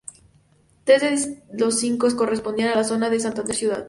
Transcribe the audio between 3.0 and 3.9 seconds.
de Santander ciudad.